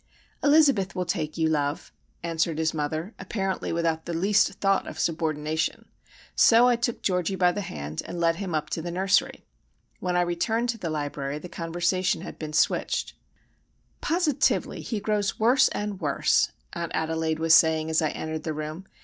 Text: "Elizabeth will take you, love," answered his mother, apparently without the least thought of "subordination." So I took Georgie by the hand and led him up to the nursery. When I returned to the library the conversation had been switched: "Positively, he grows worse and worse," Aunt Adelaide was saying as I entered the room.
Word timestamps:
"Elizabeth 0.43 0.95
will 0.95 1.05
take 1.05 1.37
you, 1.37 1.47
love," 1.47 1.93
answered 2.23 2.57
his 2.57 2.73
mother, 2.73 3.13
apparently 3.19 3.71
without 3.71 4.05
the 4.07 4.15
least 4.15 4.53
thought 4.53 4.87
of 4.87 4.97
"subordination." 4.97 5.85
So 6.35 6.67
I 6.67 6.75
took 6.75 7.03
Georgie 7.03 7.35
by 7.35 7.51
the 7.51 7.61
hand 7.61 8.01
and 8.07 8.19
led 8.19 8.37
him 8.37 8.55
up 8.55 8.71
to 8.71 8.81
the 8.81 8.89
nursery. 8.89 9.45
When 9.99 10.15
I 10.17 10.21
returned 10.21 10.69
to 10.69 10.79
the 10.79 10.89
library 10.89 11.37
the 11.37 11.49
conversation 11.49 12.21
had 12.21 12.39
been 12.39 12.53
switched: 12.53 13.13
"Positively, 14.01 14.81
he 14.81 14.99
grows 14.99 15.39
worse 15.39 15.67
and 15.67 16.01
worse," 16.01 16.49
Aunt 16.73 16.93
Adelaide 16.95 17.37
was 17.37 17.53
saying 17.53 17.91
as 17.91 18.01
I 18.01 18.09
entered 18.09 18.41
the 18.41 18.53
room. 18.55 18.87